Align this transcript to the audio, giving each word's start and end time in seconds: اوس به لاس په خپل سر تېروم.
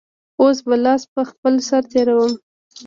اوس 0.41 0.57
به 0.67 0.75
لاس 0.83 1.01
په 1.13 1.21
خپل 1.29 1.53
سر 1.67 1.83
تېروم. 1.91 2.33